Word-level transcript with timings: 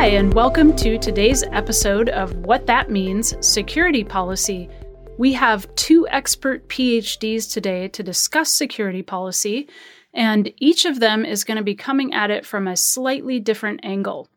Hi, 0.00 0.06
and 0.06 0.32
welcome 0.32 0.74
to 0.76 0.96
today's 0.96 1.42
episode 1.52 2.08
of 2.08 2.34
What 2.36 2.64
That 2.66 2.90
Means 2.90 3.34
Security 3.46 4.02
Policy. 4.02 4.66
We 5.18 5.34
have 5.34 5.72
two 5.74 6.08
expert 6.08 6.66
PhDs 6.70 7.52
today 7.52 7.88
to 7.88 8.02
discuss 8.02 8.50
security 8.50 9.02
policy, 9.02 9.68
and 10.14 10.50
each 10.56 10.86
of 10.86 11.00
them 11.00 11.26
is 11.26 11.44
going 11.44 11.58
to 11.58 11.62
be 11.62 11.74
coming 11.74 12.14
at 12.14 12.30
it 12.30 12.46
from 12.46 12.66
a 12.66 12.78
slightly 12.78 13.40
different 13.40 13.80
angle. 13.82 14.30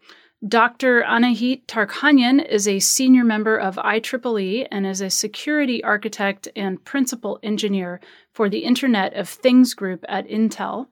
Dr. 0.45 1.01
Anahit 1.03 1.65
Tarkhanyan 1.65 2.45
is 2.45 2.67
a 2.67 2.79
senior 2.79 3.23
member 3.23 3.55
of 3.55 3.77
IEEE 3.77 4.67
and 4.69 4.85
is 4.85 4.99
a 4.99 5.09
security 5.09 5.81
architect 5.81 6.49
and 6.57 6.83
principal 6.83 7.39
engineer 7.41 8.01
for 8.33 8.49
the 8.49 8.65
Internet 8.65 9.13
of 9.13 9.29
Things 9.29 9.73
group 9.73 10.03
at 10.09 10.27
Intel. 10.27 10.87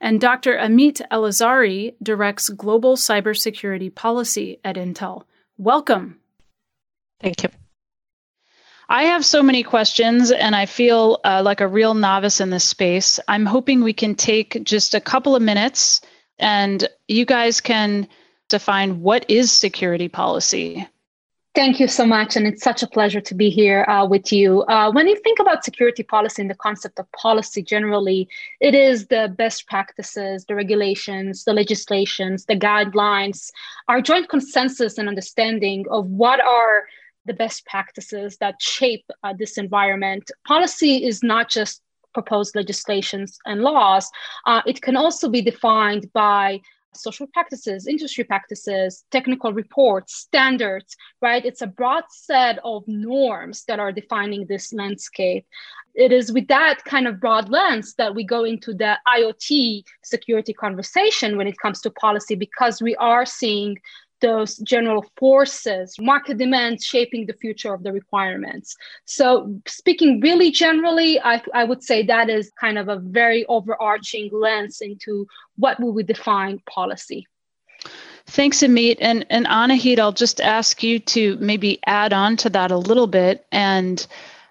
And 0.00 0.20
Dr. 0.20 0.56
Amit 0.56 1.00
Elazari 1.10 1.94
directs 2.02 2.48
global 2.50 2.96
cybersecurity 2.96 3.94
policy 3.94 4.60
at 4.64 4.76
Intel. 4.76 5.24
Welcome. 5.56 6.20
Thank 7.20 7.42
you. 7.42 7.48
I 8.88 9.04
have 9.04 9.24
so 9.24 9.42
many 9.42 9.62
questions, 9.64 10.30
and 10.30 10.56
I 10.56 10.64
feel 10.64 11.20
uh, 11.24 11.42
like 11.44 11.60
a 11.60 11.66
real 11.66 11.92
novice 11.94 12.40
in 12.40 12.50
this 12.50 12.64
space. 12.64 13.20
I'm 13.28 13.44
hoping 13.44 13.82
we 13.82 13.92
can 13.92 14.14
take 14.14 14.62
just 14.64 14.94
a 14.94 15.00
couple 15.00 15.36
of 15.36 15.42
minutes 15.42 16.00
and 16.38 16.88
you 17.08 17.24
guys 17.24 17.60
can 17.60 18.08
define 18.48 19.00
what 19.00 19.24
is 19.28 19.52
security 19.52 20.08
policy. 20.08 20.86
Thank 21.58 21.80
you 21.80 21.88
so 21.88 22.06
much. 22.06 22.36
And 22.36 22.46
it's 22.46 22.62
such 22.62 22.84
a 22.84 22.86
pleasure 22.86 23.20
to 23.20 23.34
be 23.34 23.50
here 23.50 23.82
uh, 23.88 24.06
with 24.06 24.32
you. 24.32 24.62
Uh, 24.68 24.92
when 24.92 25.08
you 25.08 25.16
think 25.16 25.40
about 25.40 25.64
security 25.64 26.04
policy 26.04 26.40
and 26.40 26.48
the 26.48 26.54
concept 26.54 27.00
of 27.00 27.10
policy 27.10 27.64
generally, 27.64 28.28
it 28.60 28.76
is 28.76 29.08
the 29.08 29.34
best 29.36 29.66
practices, 29.66 30.44
the 30.44 30.54
regulations, 30.54 31.42
the 31.42 31.52
legislations, 31.52 32.44
the 32.44 32.54
guidelines, 32.54 33.50
our 33.88 34.00
joint 34.00 34.28
consensus 34.28 34.98
and 34.98 35.08
understanding 35.08 35.84
of 35.90 36.06
what 36.06 36.40
are 36.40 36.84
the 37.26 37.34
best 37.34 37.66
practices 37.66 38.36
that 38.36 38.62
shape 38.62 39.04
uh, 39.24 39.34
this 39.36 39.58
environment. 39.58 40.30
Policy 40.46 41.04
is 41.04 41.24
not 41.24 41.50
just 41.50 41.82
proposed 42.14 42.54
legislations 42.54 43.36
and 43.46 43.62
laws, 43.62 44.08
uh, 44.46 44.62
it 44.64 44.80
can 44.80 44.96
also 44.96 45.28
be 45.28 45.42
defined 45.42 46.08
by 46.12 46.60
social 46.94 47.26
practices, 47.26 47.86
industry 47.86 48.24
practices, 48.24 49.04
technical 49.10 49.52
reports, 49.52 50.16
standards, 50.16 50.96
right? 51.22 51.44
It's 51.44 51.62
a 51.62 51.66
broad 51.66 52.04
set 52.08 52.58
of 52.64 52.84
norms 52.86 53.64
that 53.64 53.78
are 53.78 53.92
defining 53.92 54.46
this 54.46 54.72
landscape. 54.72 55.46
It 55.94 56.12
is 56.12 56.32
with 56.32 56.48
that 56.48 56.84
kind 56.84 57.06
of 57.06 57.20
broad 57.20 57.48
lens 57.48 57.94
that 57.94 58.14
we 58.14 58.24
go 58.24 58.44
into 58.44 58.72
the 58.72 58.98
IoT 59.06 59.84
security 60.02 60.52
conversation 60.52 61.36
when 61.36 61.46
it 61.46 61.58
comes 61.58 61.80
to 61.82 61.90
policy 61.90 62.34
because 62.34 62.80
we 62.80 62.94
are 62.96 63.26
seeing 63.26 63.78
those 64.20 64.56
general 64.58 65.04
forces, 65.16 65.96
market 66.00 66.38
demands 66.38 66.84
shaping 66.84 67.26
the 67.26 67.32
future 67.32 67.72
of 67.72 67.82
the 67.82 67.92
requirements. 67.92 68.76
So, 69.04 69.60
speaking 69.66 70.20
really 70.20 70.50
generally, 70.50 71.20
I, 71.20 71.42
I 71.54 71.64
would 71.64 71.82
say 71.82 72.04
that 72.04 72.28
is 72.28 72.50
kind 72.60 72.78
of 72.78 72.88
a 72.88 72.96
very 72.96 73.44
overarching 73.46 74.30
lens 74.32 74.80
into 74.80 75.26
what 75.56 75.80
will 75.80 75.92
we 75.92 76.02
define 76.02 76.60
policy. 76.68 77.26
Thanks, 78.26 78.58
Amit. 78.58 78.98
And, 79.00 79.24
and 79.30 79.46
Anahit, 79.46 79.98
I'll 79.98 80.12
just 80.12 80.40
ask 80.40 80.82
you 80.82 80.98
to 81.00 81.36
maybe 81.36 81.80
add 81.86 82.12
on 82.12 82.36
to 82.38 82.50
that 82.50 82.70
a 82.70 82.76
little 82.76 83.06
bit 83.06 83.46
and 83.50 84.06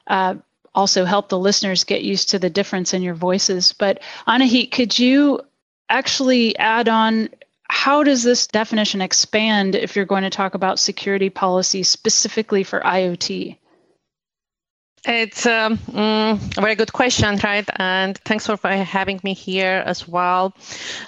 uh, 0.08 0.36
also 0.74 1.06
help 1.06 1.30
the 1.30 1.38
listeners 1.38 1.84
get 1.84 2.04
used 2.04 2.30
to 2.30 2.40
the 2.40 2.50
difference 2.50 2.94
in 2.94 3.04
your 3.04 3.14
voices. 3.14 3.74
But 3.74 4.02
Anahit, 4.28 4.72
could 4.72 4.98
you 4.98 5.42
actually 5.90 6.58
add 6.58 6.90
on 6.90 7.30
how 7.70 8.04
does 8.04 8.24
this 8.24 8.48
definition 8.48 9.02
expand 9.02 9.76
if 9.76 9.96
you're 9.96 10.06
going 10.06 10.24
to 10.24 10.30
talk 10.30 10.56
about 10.56 10.80
security 10.80 11.30
policy 11.30 11.84
specifically 11.84 12.64
for 12.64 12.80
IoT? 12.82 13.58
It's 15.06 15.46
um, 15.46 15.78
mm, 15.78 16.58
a 16.58 16.62
very 16.62 16.76
good 16.76 16.92
question, 16.92 17.40
right? 17.42 17.66
And 17.78 18.18
thanks 18.26 18.46
for 18.46 18.58
having 18.68 19.22
me 19.24 19.34
here 19.34 19.82
as 19.86 20.06
well. 20.06 20.54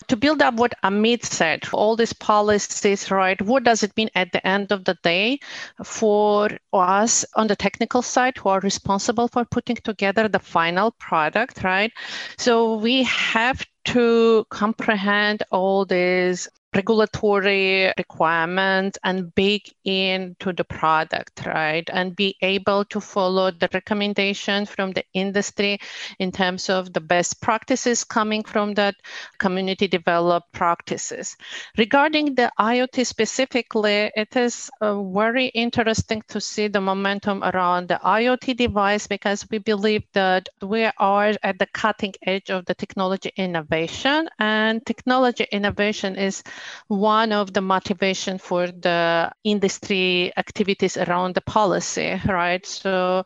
To 0.07 0.15
build 0.15 0.41
up 0.41 0.53
what 0.53 0.73
Amit 0.83 1.25
said, 1.25 1.67
all 1.73 1.97
these 1.97 2.13
policies, 2.13 3.11
right? 3.11 3.41
What 3.41 3.65
does 3.65 3.83
it 3.83 3.97
mean 3.97 4.09
at 4.15 4.31
the 4.31 4.45
end 4.47 4.71
of 4.71 4.85
the 4.85 4.97
day 5.03 5.39
for 5.83 6.49
us 6.71 7.25
on 7.35 7.47
the 7.47 7.57
technical 7.57 8.01
side 8.01 8.37
who 8.37 8.47
are 8.49 8.61
responsible 8.61 9.27
for 9.27 9.43
putting 9.43 9.75
together 9.75 10.29
the 10.29 10.39
final 10.39 10.91
product, 10.91 11.63
right? 11.63 11.91
So 12.37 12.75
we 12.75 13.03
have 13.03 13.65
to 13.93 14.45
comprehend 14.49 15.43
all 15.51 15.85
these 15.85 16.47
regulatory 16.75 17.91
requirements 17.97 18.99
and 19.03 19.33
bake 19.33 19.73
into 19.85 20.53
the 20.53 20.63
product, 20.63 21.45
right? 21.45 21.89
And 21.91 22.15
be 22.15 22.35
able 22.41 22.85
to 22.85 23.01
follow 23.01 23.51
the 23.51 23.69
recommendations 23.73 24.69
from 24.69 24.91
the 24.91 25.03
industry 25.13 25.79
in 26.19 26.31
terms 26.31 26.69
of 26.69 26.93
the 26.93 27.01
best 27.01 27.41
practices 27.41 28.03
coming 28.03 28.43
from 28.43 28.75
that 28.75 28.95
community 29.39 29.87
developed 29.87 30.51
practices. 30.51 31.35
Regarding 31.77 32.35
the 32.35 32.51
IoT 32.59 33.05
specifically, 33.05 34.11
it 34.15 34.35
is 34.35 34.69
uh, 34.81 35.01
very 35.01 35.47
interesting 35.47 36.21
to 36.27 36.39
see 36.39 36.67
the 36.67 36.81
momentum 36.81 37.43
around 37.43 37.87
the 37.87 37.99
IoT 38.03 38.57
device 38.57 39.07
because 39.07 39.45
we 39.49 39.57
believe 39.57 40.03
that 40.13 40.49
we 40.61 40.89
are 40.97 41.33
at 41.41 41.57
the 41.57 41.67
cutting 41.73 42.13
edge 42.25 42.49
of 42.51 42.65
the 42.65 42.75
technology 42.75 43.31
innovation 43.35 44.29
and 44.37 44.85
technology 44.85 45.45
innovation 45.51 46.15
is 46.15 46.43
one 46.87 47.31
of 47.31 47.53
the 47.53 47.61
motivation 47.61 48.37
for 48.37 48.67
the 48.67 49.31
industry 49.43 50.31
activities 50.37 50.97
around 50.97 51.35
the 51.35 51.41
policy, 51.41 52.19
right? 52.27 52.65
So 52.65 53.23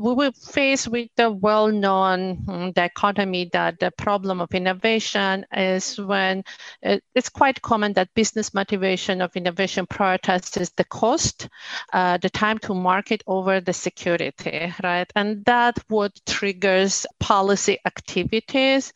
we 0.00 0.14
will 0.14 0.32
face 0.32 0.88
with 0.88 1.08
the 1.16 1.30
well-known 1.30 2.44
um, 2.48 2.72
dichotomy 2.72 3.50
that 3.52 3.78
the 3.78 3.90
problem 3.92 4.40
of 4.40 4.52
innovation 4.54 5.44
is 5.54 6.00
when 6.00 6.42
it, 6.82 7.04
it's 7.14 7.28
quite 7.28 7.60
common 7.60 7.92
that 7.92 8.08
business 8.14 8.54
motivation 8.54 9.20
of 9.20 9.36
innovation 9.36 9.86
prioritizes 9.86 10.72
the 10.76 10.84
cost, 10.84 11.48
uh, 11.92 12.16
the 12.18 12.30
time 12.30 12.58
to 12.58 12.74
market 12.74 13.22
over 13.26 13.60
the 13.60 13.72
security, 13.72 14.72
right? 14.82 15.10
And 15.14 15.44
that 15.44 15.78
what 15.88 16.12
triggers 16.26 17.06
policy 17.18 17.78
activities. 17.84 18.92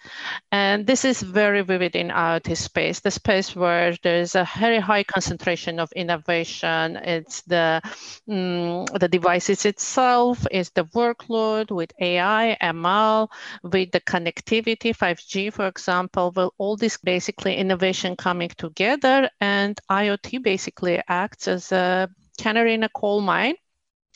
And 0.50 0.86
this 0.86 1.04
is 1.04 1.20
very 1.20 1.62
vivid 1.62 1.96
in 1.96 2.08
IoT 2.08 2.56
space, 2.56 3.00
the 3.00 3.10
space 3.10 3.54
where 3.54 3.96
there's 4.02 4.34
a 4.34 4.48
very 4.58 4.80
high 4.80 5.04
concentration 5.04 5.78
of 5.78 5.92
innovation. 5.92 6.96
It's 6.96 7.42
the 7.42 7.82
um, 8.30 8.86
the 8.86 9.08
devices 9.08 9.66
itself, 9.66 10.46
is 10.50 10.70
the 10.70 10.84
workload 10.94 11.70
with 11.70 11.92
AI, 12.00 12.56
ML, 12.62 13.28
with 13.62 13.90
the 13.90 14.00
connectivity, 14.00 14.96
5G, 14.96 15.52
for 15.52 15.66
example, 15.66 16.32
will 16.34 16.54
all 16.58 16.76
this 16.76 16.96
basically 16.96 17.56
innovation 17.56 18.16
coming 18.16 18.50
together 18.56 19.28
and 19.40 19.78
IoT 19.90 20.42
basically 20.42 21.00
acts 21.08 21.48
as 21.48 21.72
a 21.72 22.08
canary 22.38 22.74
in 22.74 22.84
a 22.84 22.88
coal 22.88 23.20
mine 23.20 23.54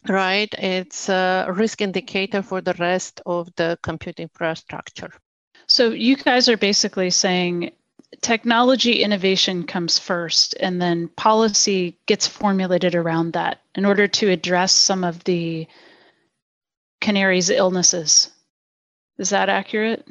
right? 0.08 0.52
It's 0.54 1.08
a 1.08 1.48
risk 1.52 1.80
indicator 1.80 2.42
for 2.42 2.60
the 2.60 2.74
rest 2.74 3.20
of 3.26 3.48
the 3.56 3.78
compute 3.82 4.20
infrastructure. 4.20 5.12
So 5.66 5.90
you 5.90 6.16
guys 6.16 6.48
are 6.48 6.56
basically 6.56 7.10
saying 7.10 7.72
technology 8.20 9.02
innovation 9.02 9.64
comes 9.64 9.98
first 9.98 10.54
and 10.60 10.80
then 10.80 11.08
policy 11.08 11.98
gets 12.06 12.26
formulated 12.26 12.94
around 12.94 13.32
that 13.34 13.60
in 13.74 13.84
order 13.84 14.08
to 14.08 14.30
address 14.30 14.72
some 14.72 15.04
of 15.04 15.22
the 15.24 15.66
canaries' 17.00 17.50
illnesses. 17.50 18.30
Is 19.18 19.30
that 19.30 19.48
accurate? 19.48 20.06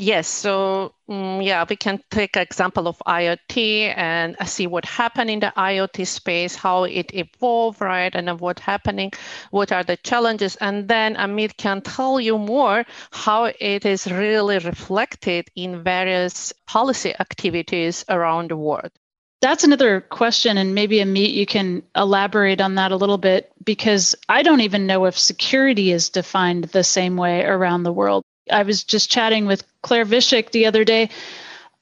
Yes. 0.00 0.28
So 0.28 0.94
um, 1.08 1.42
yeah, 1.42 1.64
we 1.68 1.74
can 1.74 2.00
take 2.10 2.36
an 2.36 2.42
example 2.42 2.86
of 2.86 3.02
IoT 3.04 3.94
and 3.96 4.36
see 4.46 4.68
what 4.68 4.84
happened 4.84 5.28
in 5.28 5.40
the 5.40 5.52
IoT 5.56 6.06
space, 6.06 6.54
how 6.54 6.84
it 6.84 7.12
evolved, 7.14 7.80
right, 7.80 8.14
and 8.14 8.38
what 8.38 8.60
happening, 8.60 9.10
what 9.50 9.72
are 9.72 9.82
the 9.82 9.96
challenges, 9.96 10.54
and 10.56 10.86
then 10.86 11.16
Amit 11.16 11.56
can 11.56 11.80
tell 11.82 12.20
you 12.20 12.38
more 12.38 12.84
how 13.10 13.46
it 13.46 13.84
is 13.84 14.06
really 14.06 14.58
reflected 14.58 15.48
in 15.56 15.82
various 15.82 16.52
policy 16.66 17.12
activities 17.18 18.04
around 18.08 18.50
the 18.50 18.56
world. 18.56 18.92
That's 19.40 19.62
another 19.62 20.00
question, 20.00 20.58
and 20.58 20.74
maybe 20.74 20.96
Amit, 20.96 21.32
you 21.32 21.46
can 21.46 21.84
elaborate 21.94 22.60
on 22.60 22.74
that 22.74 22.90
a 22.90 22.96
little 22.96 23.18
bit 23.18 23.52
because 23.64 24.16
I 24.28 24.42
don't 24.42 24.62
even 24.62 24.86
know 24.86 25.04
if 25.04 25.16
security 25.16 25.92
is 25.92 26.08
defined 26.08 26.64
the 26.64 26.82
same 26.82 27.16
way 27.16 27.44
around 27.44 27.84
the 27.84 27.92
world. 27.92 28.24
I 28.50 28.64
was 28.64 28.82
just 28.82 29.10
chatting 29.10 29.46
with 29.46 29.62
Claire 29.82 30.06
Vishik 30.06 30.50
the 30.50 30.66
other 30.66 30.84
day 30.84 31.10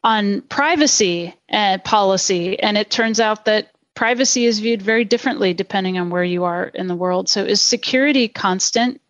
on 0.04 0.42
privacy 0.42 1.34
and 1.48 1.82
policy, 1.82 2.60
and 2.60 2.76
it 2.76 2.90
turns 2.90 3.20
out 3.20 3.46
that 3.46 3.70
privacy 3.94 4.44
is 4.44 4.60
viewed 4.60 4.82
very 4.82 5.04
differently 5.04 5.54
depending 5.54 5.98
on 5.98 6.10
where 6.10 6.24
you 6.24 6.44
are 6.44 6.64
in 6.74 6.88
the 6.88 6.94
world. 6.94 7.28
So, 7.28 7.42
is 7.42 7.62
security 7.62 8.28
constant? 8.28 9.00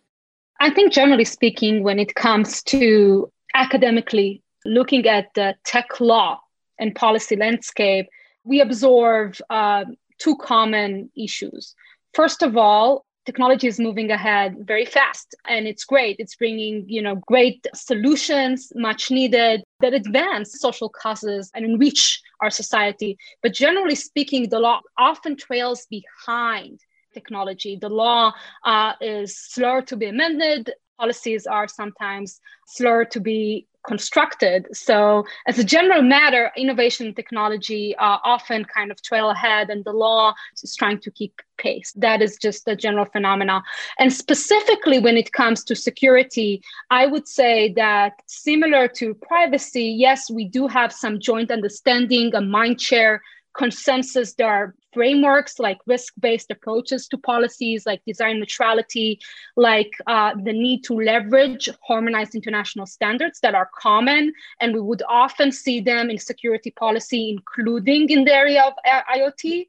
I 0.61 0.69
think, 0.69 0.93
generally 0.93 1.25
speaking, 1.25 1.83
when 1.83 1.99
it 1.99 2.15
comes 2.15 2.63
to 2.63 3.29
academically 3.53 4.41
looking 4.65 5.05
at 5.05 5.33
the 5.35 5.55
tech 5.65 5.99
law 5.99 6.39
and 6.79 6.95
policy 6.95 7.35
landscape, 7.35 8.07
we 8.47 8.61
observe 8.61 9.41
uh, 9.49 9.85
two 10.19 10.35
common 10.37 11.11
issues. 11.15 11.75
First 12.13 12.41
of 12.41 12.57
all, 12.57 13.05
technology 13.25 13.67
is 13.67 13.77
moving 13.77 14.09
ahead 14.09 14.55
very 14.61 14.85
fast 14.85 15.35
and 15.47 15.67
it's 15.67 15.83
great. 15.83 16.15
It's 16.17 16.35
bringing 16.35 16.85
you 16.87 17.01
know 17.01 17.15
great 17.27 17.67
solutions 17.75 18.71
much 18.73 19.11
needed 19.11 19.63
that 19.81 19.93
advance 19.93 20.59
social 20.59 20.89
causes 20.89 21.51
and 21.53 21.65
enrich 21.65 22.21
our 22.41 22.49
society. 22.49 23.17
But 23.43 23.53
generally 23.53 23.95
speaking 23.95 24.49
the 24.49 24.59
law 24.59 24.79
often 24.97 25.35
trails 25.35 25.85
behind 25.97 26.79
technology. 27.13 27.75
The 27.75 27.89
law 27.89 28.33
uh, 28.63 28.93
is 29.01 29.37
slower 29.37 29.81
to 29.89 29.95
be 29.97 30.07
amended. 30.07 30.71
Policies 30.99 31.45
are 31.47 31.67
sometimes 31.67 32.39
slower 32.65 33.05
to 33.05 33.19
be 33.19 33.67
constructed. 33.87 34.67
So, 34.73 35.25
as 35.47 35.57
a 35.57 35.63
general 35.63 36.01
matter, 36.01 36.51
innovation 36.57 37.07
and 37.07 37.15
technology 37.15 37.95
uh, 37.97 38.17
often 38.23 38.65
kind 38.65 38.91
of 38.91 39.01
trail 39.01 39.29
ahead, 39.29 39.69
and 39.69 39.83
the 39.85 39.93
law 39.93 40.33
is 40.61 40.75
trying 40.75 40.99
to 40.99 41.11
keep 41.11 41.33
pace. 41.57 41.91
That 41.95 42.21
is 42.21 42.37
just 42.37 42.67
a 42.67 42.75
general 42.75 43.05
phenomenon. 43.05 43.63
And 43.97 44.13
specifically, 44.13 44.99
when 44.99 45.17
it 45.17 45.31
comes 45.31 45.63
to 45.65 45.75
security, 45.75 46.61
I 46.91 47.07
would 47.07 47.27
say 47.27 47.73
that 47.73 48.13
similar 48.27 48.87
to 48.99 49.13
privacy, 49.15 49.85
yes, 49.85 50.29
we 50.29 50.45
do 50.47 50.67
have 50.67 50.91
some 50.93 51.19
joint 51.19 51.49
understanding, 51.49 52.35
a 52.35 52.41
mind 52.41 52.79
share 52.79 53.21
consensus. 53.57 54.33
There 54.33 54.47
are 54.47 54.75
frameworks 54.97 55.59
like 55.59 55.77
risk 55.85 56.11
based 56.19 56.49
approaches 56.49 57.07
to 57.07 57.17
policies, 57.19 57.85
like 57.85 58.01
design 58.07 58.39
neutrality, 58.39 59.19
like 59.55 59.91
uh, 60.07 60.31
the 60.43 60.51
need 60.51 60.83
to 60.83 60.93
leverage 61.11 61.69
harmonized 61.87 62.33
international 62.33 62.87
standards 62.87 63.39
that 63.41 63.53
are 63.53 63.69
common. 63.79 64.33
And 64.59 64.73
we 64.73 64.81
would 64.81 65.03
often 65.07 65.51
see 65.51 65.81
them 65.81 66.09
in 66.09 66.17
security 66.17 66.71
policy, 66.71 67.29
including 67.29 68.09
in 68.09 68.23
the 68.23 68.33
area 68.33 68.63
of 68.63 68.73
IoT 69.15 69.67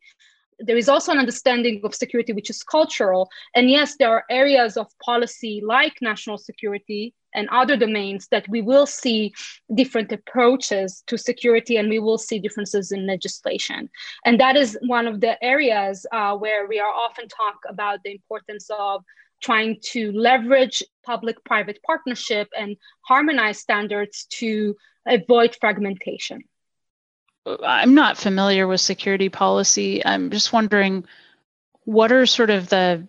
there 0.60 0.76
is 0.76 0.88
also 0.88 1.12
an 1.12 1.18
understanding 1.18 1.80
of 1.84 1.94
security 1.94 2.32
which 2.32 2.50
is 2.50 2.64
cultural. 2.64 3.30
And 3.54 3.70
yes, 3.70 3.94
there 3.96 4.10
are 4.10 4.24
areas 4.28 4.76
of 4.76 4.86
policy 4.98 5.62
like 5.64 5.94
national 6.02 6.38
security 6.38 7.14
and 7.34 7.48
other 7.50 7.76
domains 7.76 8.28
that 8.28 8.48
we 8.48 8.62
will 8.62 8.86
see 8.86 9.32
different 9.74 10.12
approaches 10.12 11.02
to 11.06 11.18
security 11.18 11.76
and 11.76 11.88
we 11.88 11.98
will 11.98 12.18
see 12.18 12.38
differences 12.38 12.92
in 12.92 13.06
legislation. 13.06 13.90
And 14.24 14.40
that 14.40 14.56
is 14.56 14.78
one 14.86 15.06
of 15.06 15.20
the 15.20 15.42
areas 15.44 16.06
uh, 16.12 16.36
where 16.36 16.66
we 16.66 16.80
are 16.80 16.92
often 16.92 17.28
talk 17.28 17.56
about 17.68 18.00
the 18.02 18.12
importance 18.12 18.70
of 18.76 19.04
trying 19.40 19.78
to 19.80 20.10
leverage 20.12 20.82
public 21.04 21.42
private 21.44 21.80
partnership 21.84 22.48
and 22.58 22.76
harmonize 23.02 23.58
standards 23.58 24.26
to 24.30 24.76
avoid 25.06 25.56
fragmentation. 25.60 26.42
I'm 27.46 27.94
not 27.94 28.18
familiar 28.18 28.66
with 28.66 28.80
security 28.80 29.28
policy. 29.28 30.04
I'm 30.04 30.30
just 30.30 30.52
wondering 30.52 31.04
what 31.84 32.12
are 32.12 32.26
sort 32.26 32.50
of 32.50 32.68
the 32.68 33.06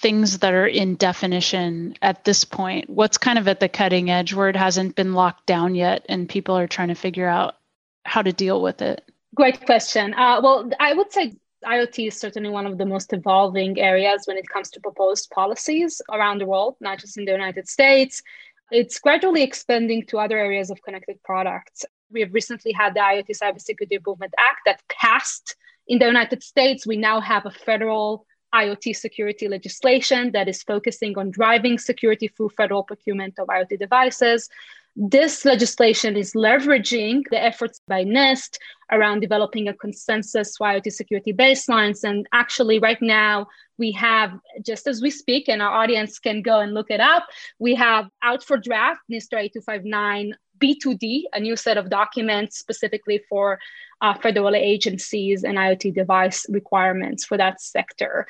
things 0.00 0.38
that 0.38 0.54
are 0.54 0.66
in 0.66 0.96
definition 0.96 1.94
at 2.00 2.24
this 2.24 2.44
point? 2.44 2.88
What's 2.88 3.18
kind 3.18 3.38
of 3.38 3.46
at 3.46 3.60
the 3.60 3.68
cutting 3.68 4.10
edge 4.10 4.32
where 4.32 4.48
it 4.48 4.56
hasn't 4.56 4.96
been 4.96 5.12
locked 5.12 5.46
down 5.46 5.74
yet 5.74 6.06
and 6.08 6.28
people 6.28 6.56
are 6.56 6.66
trying 6.66 6.88
to 6.88 6.94
figure 6.94 7.28
out 7.28 7.56
how 8.04 8.22
to 8.22 8.32
deal 8.32 8.62
with 8.62 8.80
it? 8.80 9.04
Great 9.34 9.64
question. 9.66 10.14
Uh, 10.14 10.40
well, 10.42 10.70
I 10.80 10.94
would 10.94 11.12
say 11.12 11.34
IoT 11.64 12.08
is 12.08 12.18
certainly 12.18 12.48
one 12.48 12.66
of 12.66 12.78
the 12.78 12.86
most 12.86 13.12
evolving 13.12 13.78
areas 13.78 14.22
when 14.24 14.38
it 14.38 14.48
comes 14.48 14.70
to 14.70 14.80
proposed 14.80 15.30
policies 15.30 16.00
around 16.10 16.40
the 16.40 16.46
world, 16.46 16.76
not 16.80 16.98
just 16.98 17.18
in 17.18 17.26
the 17.26 17.32
United 17.32 17.68
States. 17.68 18.22
It's 18.70 18.98
gradually 18.98 19.42
expanding 19.42 20.06
to 20.06 20.18
other 20.18 20.38
areas 20.38 20.70
of 20.70 20.82
connected 20.82 21.22
products. 21.22 21.84
We 22.10 22.20
have 22.20 22.32
recently 22.32 22.72
had 22.72 22.94
the 22.94 23.00
IoT 23.00 23.36
Cybersecurity 23.36 23.92
Improvement 23.92 24.32
Act 24.38 24.60
that 24.64 24.82
passed 24.88 25.56
in 25.86 25.98
the 25.98 26.06
United 26.06 26.42
States. 26.42 26.86
We 26.86 26.96
now 26.96 27.20
have 27.20 27.44
a 27.44 27.50
federal 27.50 28.26
IoT 28.54 28.96
security 28.96 29.48
legislation 29.48 30.32
that 30.32 30.48
is 30.48 30.62
focusing 30.62 31.16
on 31.18 31.30
driving 31.30 31.78
security 31.78 32.28
through 32.28 32.50
federal 32.50 32.82
procurement 32.82 33.38
of 33.38 33.48
IoT 33.48 33.78
devices. 33.78 34.48
This 34.96 35.44
legislation 35.44 36.16
is 36.16 36.32
leveraging 36.32 37.22
the 37.30 37.40
efforts 37.40 37.80
by 37.86 38.04
NIST 38.04 38.58
around 38.90 39.20
developing 39.20 39.68
a 39.68 39.74
consensus 39.74 40.58
IoT 40.58 40.92
security 40.92 41.32
baselines. 41.32 42.02
And 42.02 42.26
actually, 42.32 42.80
right 42.80 43.00
now, 43.00 43.46
we 43.78 43.92
have, 43.92 44.32
just 44.66 44.88
as 44.88 45.00
we 45.00 45.10
speak, 45.10 45.48
and 45.48 45.62
our 45.62 45.70
audience 45.70 46.18
can 46.18 46.42
go 46.42 46.60
and 46.60 46.74
look 46.74 46.90
it 46.90 47.00
up, 47.00 47.26
we 47.58 47.74
have 47.76 48.10
out 48.22 48.42
for 48.42 48.56
draft 48.56 49.00
NIST 49.10 49.32
8259 49.32 50.34
B2D, 50.60 51.24
a 51.32 51.40
new 51.40 51.56
set 51.56 51.76
of 51.78 51.90
documents 51.90 52.58
specifically 52.58 53.22
for 53.28 53.58
uh, 54.00 54.14
federal 54.14 54.54
agencies 54.54 55.44
and 55.44 55.58
IoT 55.58 55.94
device 55.94 56.46
requirements 56.48 57.24
for 57.24 57.36
that 57.36 57.60
sector. 57.60 58.26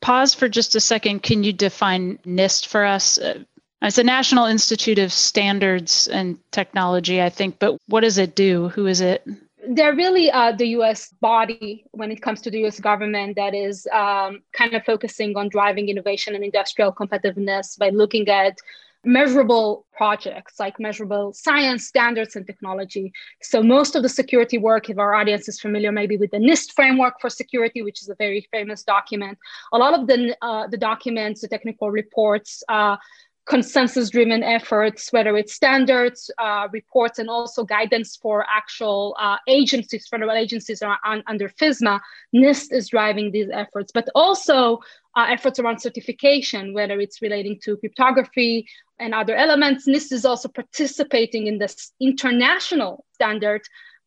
Pause 0.00 0.34
for 0.34 0.48
just 0.48 0.74
a 0.74 0.80
second. 0.80 1.22
Can 1.22 1.42
you 1.42 1.52
define 1.52 2.18
NIST 2.26 2.66
for 2.66 2.84
us? 2.84 3.18
Uh, 3.18 3.42
it's 3.82 3.98
a 3.98 4.04
National 4.04 4.46
Institute 4.46 4.98
of 4.98 5.12
Standards 5.12 6.08
and 6.08 6.38
Technology, 6.50 7.22
I 7.22 7.30
think, 7.30 7.58
but 7.58 7.78
what 7.86 8.00
does 8.00 8.18
it 8.18 8.34
do? 8.34 8.68
Who 8.70 8.86
is 8.86 9.00
it? 9.00 9.24
They're 9.68 9.94
really 9.94 10.30
uh, 10.30 10.52
the 10.52 10.68
US 10.78 11.10
body 11.20 11.84
when 11.92 12.10
it 12.10 12.22
comes 12.22 12.40
to 12.42 12.50
the 12.50 12.64
US 12.66 12.80
government 12.80 13.36
that 13.36 13.54
is 13.54 13.86
um, 13.92 14.42
kind 14.52 14.74
of 14.74 14.84
focusing 14.84 15.36
on 15.36 15.48
driving 15.48 15.88
innovation 15.88 16.34
and 16.34 16.42
industrial 16.42 16.92
competitiveness 16.92 17.78
by 17.78 17.90
looking 17.90 18.28
at 18.28 18.58
measurable 19.04 19.86
projects 19.92 20.58
like 20.58 20.78
measurable 20.80 21.32
science 21.32 21.86
standards 21.86 22.36
and 22.36 22.46
technology. 22.46 23.12
So 23.42 23.62
most 23.62 23.94
of 23.96 24.02
the 24.02 24.08
security 24.08 24.58
work 24.58 24.90
if 24.90 24.98
our 24.98 25.14
audience 25.14 25.48
is 25.48 25.60
familiar 25.60 25.92
maybe 25.92 26.16
with 26.16 26.30
the 26.30 26.38
NIST 26.38 26.72
framework 26.72 27.20
for 27.20 27.30
security 27.30 27.82
which 27.82 28.02
is 28.02 28.08
a 28.08 28.14
very 28.16 28.46
famous 28.50 28.82
document 28.82 29.38
a 29.72 29.78
lot 29.78 29.98
of 29.98 30.06
the, 30.06 30.36
uh, 30.42 30.66
the 30.66 30.76
documents 30.76 31.40
the 31.40 31.48
technical 31.48 31.90
reports 31.90 32.62
uh, 32.68 32.96
consensus 33.48 34.10
driven 34.10 34.42
efforts, 34.42 35.12
whether 35.12 35.36
it's 35.36 35.54
standards, 35.54 36.30
uh, 36.38 36.68
reports, 36.70 37.18
and 37.18 37.30
also 37.30 37.64
guidance 37.64 38.16
for 38.16 38.44
actual 38.48 39.16
uh, 39.18 39.36
agencies, 39.48 40.06
federal 40.06 40.32
agencies 40.32 40.82
are 40.82 40.98
on, 41.04 41.22
under 41.26 41.48
FISMA. 41.48 41.98
NIST 42.34 42.72
is 42.72 42.88
driving 42.88 43.32
these 43.32 43.48
efforts, 43.52 43.90
but 43.92 44.08
also 44.14 44.78
uh, 45.16 45.26
efforts 45.30 45.58
around 45.58 45.80
certification, 45.80 46.74
whether 46.74 47.00
it's 47.00 47.22
relating 47.22 47.58
to 47.64 47.76
cryptography 47.78 48.68
and 48.98 49.14
other 49.14 49.34
elements. 49.34 49.88
NIST 49.88 50.12
is 50.12 50.24
also 50.24 50.48
participating 50.48 51.46
in 51.46 51.58
this 51.58 51.92
international 52.00 53.04
standard 53.14 53.62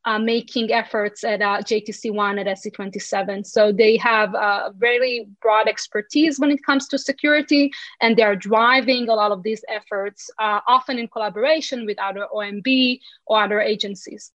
uh, 0.05 0.20
making 0.20 0.72
efforts 0.72 1.24
at 1.24 1.41
uh, 1.41 1.60
JTC1 1.60 2.39
at 2.39 2.48
SC27. 2.48 3.46
So 3.46 3.72
they 3.72 3.98
have 3.98 4.34
a 4.34 4.74
very 4.77 5.27
broad 5.41 5.67
expertise 5.67 6.39
when 6.39 6.51
it 6.51 6.63
comes 6.63 6.88
to 6.89 6.98
security, 6.98 7.72
and 8.01 8.17
they're 8.17 8.36
driving 8.36 9.10
a 9.10 9.13
lot 9.13 9.31
of 9.31 9.43
these 9.43 9.63
efforts, 9.70 10.29
uh, 10.39 10.60
often 10.67 10.98
in 10.98 11.08
collaboration 11.08 11.86
with 11.86 12.00
other 12.00 12.27
OMB 12.34 13.00
or 13.25 13.43
other 13.43 13.62
agencies. 13.62 14.31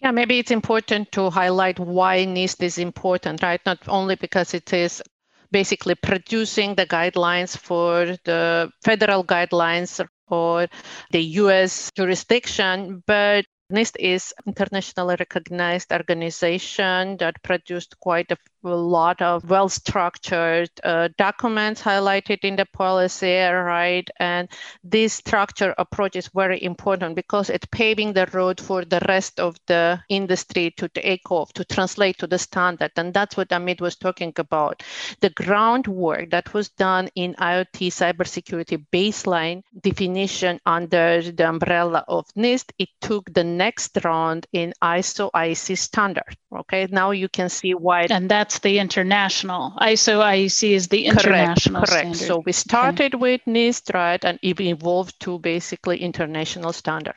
Yeah, 0.00 0.12
maybe 0.12 0.38
it's 0.38 0.52
important 0.52 1.10
to 1.12 1.28
highlight 1.28 1.80
why 1.80 2.24
NIST 2.24 2.62
is 2.62 2.78
important, 2.78 3.42
right? 3.42 3.60
Not 3.66 3.78
only 3.88 4.14
because 4.14 4.54
it 4.54 4.72
is 4.72 5.02
basically 5.50 5.94
producing 5.96 6.74
the 6.74 6.86
guidelines 6.86 7.56
for 7.56 8.16
the 8.24 8.70
federal 8.84 9.24
guidelines 9.24 10.04
for 10.28 10.68
the 11.10 11.20
US 11.20 11.90
jurisdiction, 11.96 13.02
but 13.06 13.44
NIST 13.70 13.96
is 13.98 14.34
internationally 14.46 15.16
recognized 15.18 15.92
organization 15.92 17.18
that 17.18 17.42
produced 17.42 18.00
quite 18.00 18.30
a 18.30 18.38
a 18.64 18.68
lot 18.68 19.22
of 19.22 19.48
well 19.48 19.68
structured 19.68 20.70
uh, 20.82 21.08
documents 21.16 21.82
highlighted 21.82 22.38
in 22.42 22.56
the 22.56 22.66
policy, 22.66 23.36
right? 23.36 24.08
And 24.18 24.48
this 24.82 25.14
structure 25.14 25.74
approach 25.78 26.16
is 26.16 26.28
very 26.34 26.62
important 26.62 27.14
because 27.14 27.50
it's 27.50 27.66
paving 27.70 28.12
the 28.12 28.26
road 28.32 28.60
for 28.60 28.84
the 28.84 29.00
rest 29.08 29.40
of 29.40 29.56
the 29.66 30.00
industry 30.08 30.72
to 30.76 30.88
take 30.88 31.30
off, 31.30 31.52
to 31.54 31.64
translate 31.64 32.18
to 32.18 32.26
the 32.26 32.38
standard. 32.38 32.92
And 32.96 33.14
that's 33.14 33.36
what 33.36 33.48
Amit 33.50 33.80
was 33.80 33.96
talking 33.96 34.32
about. 34.36 34.82
The 35.20 35.30
groundwork 35.30 36.30
that 36.30 36.52
was 36.52 36.68
done 36.70 37.08
in 37.14 37.34
IoT 37.34 37.88
cybersecurity 37.88 38.84
baseline 38.92 39.62
definition 39.80 40.60
under 40.66 41.22
the 41.22 41.48
umbrella 41.48 42.04
of 42.08 42.26
NIST, 42.36 42.72
it 42.78 42.88
took 43.00 43.32
the 43.32 43.44
next 43.44 43.98
round 44.04 44.46
in 44.52 44.72
ISO 44.82 45.30
IEC 45.32 45.78
standard 45.78 46.36
Okay, 46.50 46.86
now 46.90 47.10
you 47.10 47.28
can 47.28 47.50
see 47.50 47.74
why. 47.74 48.06
And 48.08 48.30
that's 48.48 48.60
the 48.60 48.78
international. 48.78 49.74
ISO 49.78 50.22
IEC 50.24 50.70
is 50.70 50.88
the 50.88 51.04
international 51.04 51.82
correct, 51.82 51.90
correct. 51.90 52.16
standard. 52.16 52.26
So 52.26 52.42
we 52.46 52.52
started 52.52 53.14
okay. 53.14 53.20
with 53.20 53.40
NIST, 53.46 53.92
right, 53.92 54.24
and 54.24 54.38
it 54.40 54.58
evolved 54.58 55.20
to 55.20 55.38
basically 55.38 55.98
international 55.98 56.72
standard. 56.72 57.14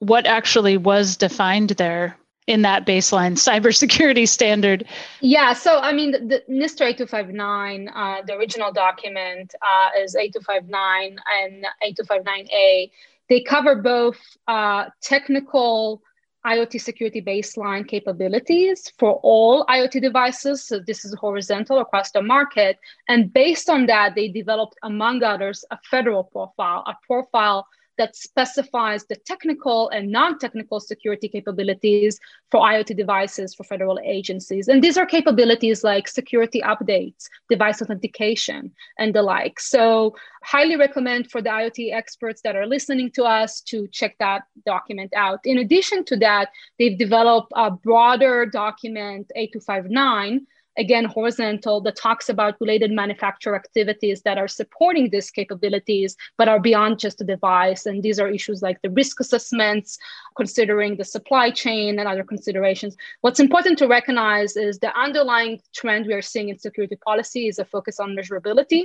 What 0.00 0.26
actually 0.26 0.76
was 0.76 1.16
defined 1.16 1.70
there 1.70 2.18
in 2.48 2.62
that 2.62 2.84
baseline 2.84 3.36
cybersecurity 3.48 4.26
standard? 4.26 4.86
Yeah, 5.20 5.52
so 5.52 5.78
I 5.78 5.92
mean, 5.92 6.10
the, 6.10 6.18
the 6.18 6.42
NIST 6.50 6.80
8259, 6.80 7.88
uh, 7.88 8.22
the 8.26 8.34
original 8.34 8.72
document 8.72 9.54
uh, 9.62 10.02
is 10.02 10.16
8259 10.16 11.20
and 11.44 11.64
8259A. 11.96 12.90
They 13.28 13.40
cover 13.40 13.76
both 13.76 14.18
uh, 14.48 14.86
technical 15.00 16.02
IoT 16.46 16.80
security 16.80 17.22
baseline 17.22 17.86
capabilities 17.86 18.92
for 18.98 19.20
all 19.22 19.64
IoT 19.66 20.00
devices. 20.00 20.64
So 20.64 20.80
this 20.80 21.04
is 21.04 21.14
horizontal 21.14 21.78
across 21.80 22.10
the 22.10 22.22
market. 22.22 22.78
And 23.08 23.32
based 23.32 23.70
on 23.70 23.86
that, 23.86 24.14
they 24.14 24.28
developed, 24.28 24.76
among 24.82 25.22
others, 25.22 25.64
a 25.70 25.78
federal 25.90 26.24
profile, 26.24 26.82
a 26.86 26.94
profile 27.06 27.66
that 27.98 28.16
specifies 28.16 29.04
the 29.04 29.16
technical 29.16 29.88
and 29.90 30.10
non-technical 30.10 30.80
security 30.80 31.28
capabilities 31.28 32.18
for 32.50 32.60
IoT 32.60 32.96
devices 32.96 33.54
for 33.54 33.64
federal 33.64 33.98
agencies. 34.04 34.68
And 34.68 34.82
these 34.82 34.96
are 34.96 35.06
capabilities 35.06 35.84
like 35.84 36.08
security 36.08 36.60
updates, 36.62 37.28
device 37.50 37.82
authentication, 37.82 38.72
and 38.98 39.14
the 39.14 39.22
like. 39.22 39.60
So 39.60 40.14
highly 40.42 40.76
recommend 40.76 41.30
for 41.30 41.42
the 41.42 41.50
IoT 41.50 41.92
experts 41.92 42.40
that 42.42 42.56
are 42.56 42.66
listening 42.66 43.10
to 43.12 43.24
us 43.24 43.60
to 43.62 43.86
check 43.88 44.16
that 44.18 44.42
document 44.64 45.12
out. 45.14 45.40
In 45.44 45.58
addition 45.58 46.04
to 46.06 46.16
that, 46.18 46.48
they've 46.78 46.98
developed 46.98 47.52
a 47.54 47.70
broader 47.70 48.46
document, 48.46 49.30
8259, 49.34 50.46
again 50.78 51.04
horizontal 51.04 51.80
that 51.82 51.96
talks 51.96 52.28
about 52.28 52.60
related 52.60 52.90
manufacturer 52.90 53.54
activities 53.54 54.22
that 54.22 54.38
are 54.38 54.48
supporting 54.48 55.10
these 55.10 55.30
capabilities 55.30 56.16
but 56.38 56.48
are 56.48 56.60
beyond 56.60 56.98
just 56.98 57.18
the 57.18 57.24
device. 57.24 57.86
And 57.86 58.02
these 58.02 58.18
are 58.18 58.28
issues 58.28 58.62
like 58.62 58.80
the 58.82 58.90
risk 58.90 59.20
assessments 59.20 59.98
considering 60.34 60.96
the 60.96 61.04
supply 61.04 61.50
chain 61.50 61.98
and 61.98 62.08
other 62.08 62.24
considerations. 62.24 62.96
What's 63.20 63.40
important 63.40 63.78
to 63.78 63.88
recognize 63.88 64.56
is 64.56 64.78
the 64.78 64.96
underlying 64.98 65.60
trend 65.74 66.06
we 66.06 66.14
are 66.14 66.22
seeing 66.22 66.48
in 66.48 66.58
security 66.58 66.96
policy 66.96 67.48
is 67.48 67.58
a 67.58 67.64
focus 67.64 68.00
on 68.00 68.16
measurability. 68.16 68.84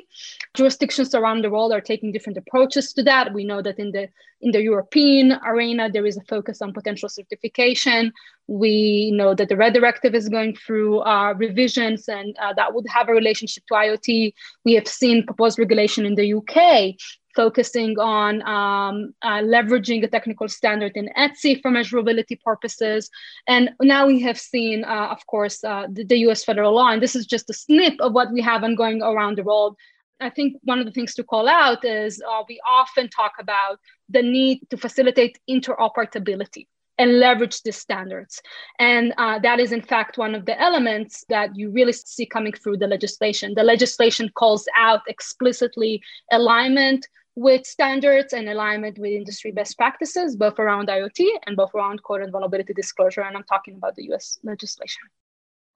Jurisdictions 0.54 1.14
around 1.16 1.44
the 1.44 1.50
world 1.50 1.72
are 1.72 1.82
taking 1.82 2.12
different 2.12 2.38
approaches 2.38 2.94
to 2.94 3.04
that. 3.04 3.34
We 3.34 3.44
know 3.44 3.62
that 3.62 3.80
in 3.80 3.92
the 3.92 4.10
in 4.42 4.52
the 4.52 4.62
european 4.62 5.32
arena 5.44 5.90
there 5.90 6.06
is 6.06 6.16
a 6.16 6.22
focus 6.22 6.62
on 6.62 6.72
potential 6.72 7.10
certification. 7.10 8.14
We 8.48 9.12
know 9.12 9.34
that 9.34 9.50
the 9.50 9.58
red 9.58 9.74
directive 9.74 10.14
is 10.14 10.30
going 10.30 10.56
through 10.56 11.00
uh, 11.00 11.34
revisions 11.34 12.08
and 12.08 12.38
uh, 12.40 12.54
that 12.54 12.74
would 12.74 12.86
have 12.88 13.10
a 13.10 13.14
relationship 13.14 13.64
to 13.68 13.74
IoT. 13.74 14.34
We 14.64 14.74
have 14.74 14.88
seen 14.88 15.26
proposed 15.26 15.58
regulation 15.58 16.06
in 16.06 16.16
the 16.16 16.34
UK 16.36 16.96
focusing 17.38 17.94
on 18.00 18.42
um, 18.58 19.14
uh, 19.22 19.42
leveraging 19.54 20.04
a 20.04 20.08
technical 20.08 20.48
standard 20.50 20.94
in 20.96 21.08
ETSI 21.16 21.62
for 21.62 21.70
measurability 21.70 22.36
purposes. 22.42 23.12
And 23.48 23.70
now 23.80 24.08
we 24.08 24.20
have 24.28 24.40
seen, 24.40 24.84
uh, 24.84 25.10
of 25.16 25.22
course, 25.28 25.64
uh, 25.64 25.86
the, 25.96 26.04
the 26.04 26.18
US 26.28 26.44
federal 26.44 26.74
law. 26.74 26.90
And 26.92 27.02
this 27.02 27.16
is 27.16 27.28
just 27.28 27.50
a 27.52 27.54
snip 27.54 27.94
of 28.00 28.14
what 28.14 28.34
we 28.34 28.42
have 28.42 28.64
ongoing 28.64 29.04
around 29.04 29.38
the 29.38 29.44
world. 29.44 29.78
I 30.20 30.32
think 30.32 30.58
one 30.64 30.80
of 30.80 30.88
the 30.88 30.96
things 30.98 31.14
to 31.16 31.24
call 31.24 31.48
out 31.48 31.86
is 31.86 32.20
uh, 32.28 32.42
we 32.50 32.60
often 32.68 33.08
talk 33.10 33.34
about 33.40 33.80
the 34.10 34.24
need 34.24 34.58
to 34.72 34.78
facilitate 34.78 35.38
interoperability 35.48 36.66
and 36.98 37.20
leverage 37.20 37.62
these 37.62 37.78
standards. 37.78 38.42
And 38.80 39.14
uh, 39.18 39.40
that 39.40 39.60
is, 39.60 39.72
in 39.72 39.82
fact, 39.82 40.18
one 40.18 40.34
of 40.34 40.46
the 40.46 40.60
elements 40.60 41.24
that 41.30 41.56
you 41.56 41.70
really 41.70 41.94
see 41.94 42.26
coming 42.26 42.54
through 42.54 42.78
the 42.78 42.88
legislation. 42.88 43.54
The 43.56 43.64
legislation 43.64 44.30
calls 44.34 44.68
out 44.76 45.02
explicitly 45.08 46.02
alignment 46.32 47.08
with 47.38 47.68
standards 47.68 48.34
and 48.34 48.50
alignment 48.50 48.98
with 48.98 49.12
industry 49.12 49.52
best 49.52 49.78
practices, 49.78 50.36
both 50.36 50.58
around 50.58 50.88
IoT 50.88 51.24
and 51.46 51.56
both 51.56 51.70
around 51.76 52.02
code 52.02 52.24
and 52.24 52.32
vulnerability 52.32 52.74
disclosure. 52.74 53.22
And 53.22 53.38
I'm 53.38 53.44
talking 53.44 53.76
about 53.76 53.96
the 53.96 54.12
US 54.12 54.40
legislation. 54.42 55.04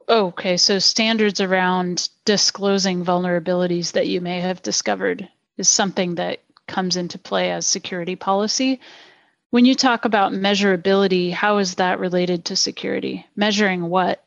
Okay, 0.10 0.58
so 0.58 0.80
standards 0.80 1.40
around 1.40 2.10
disclosing 2.26 3.06
vulnerabilities 3.06 3.92
that 3.92 4.08
you 4.08 4.22
may 4.22 4.42
have 4.42 4.64
discovered 4.64 5.30
is 5.56 5.70
something 5.70 6.16
that 6.16 6.40
comes 6.68 6.98
into 6.98 7.20
play 7.20 7.52
as 7.52 7.68
security 7.68 8.16
policy. 8.16 8.80
When 9.52 9.66
you 9.66 9.76
talk 9.76 10.06
about 10.06 10.32
measurability, 10.32 11.32
how 11.32 11.60
is 11.60 11.76
that 11.76 12.00
related 12.00 12.46
to 12.46 12.56
security? 12.56 13.28
Measuring 13.36 13.88
what? 13.88 14.24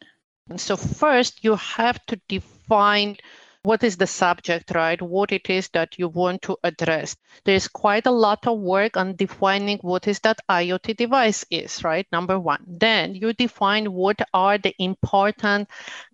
So, 0.57 0.77
first, 0.77 1.43
you 1.43 1.57
have 1.57 1.99
to 2.07 2.21
define 2.29 3.17
what 3.65 3.83
is 3.83 3.97
the 3.97 4.07
subject, 4.07 4.73
right? 4.75 5.01
What 5.01 5.33
it 5.33 5.49
is 5.49 5.69
that 5.71 5.99
you 5.99 6.09
want 6.09 6.43
to 6.43 6.59
address. 6.63 7.17
There's 7.45 7.67
quite 7.67 8.07
a 8.07 8.11
lot 8.11 8.47
of 8.47 8.59
work 8.59 8.99
on 8.99 9.17
defining 9.17 9.79
what 9.79 10.07
is 10.07 10.21
that 10.21 10.39
IoT 10.51 10.97
device 10.97 11.47
is, 11.51 11.83
right? 11.83 12.07
Number 12.13 12.39
one. 12.39 12.63
Then 12.67 13.15
you 13.15 13.33
define 13.33 13.91
what 13.91 14.21
are 14.35 14.59
the 14.59 14.75
important 14.79 15.69